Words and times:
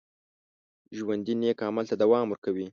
ژوندي 0.97 1.33
نیک 1.41 1.59
عمل 1.67 1.85
ته 1.89 1.95
دوام 2.01 2.25
ورکوي 2.29 2.67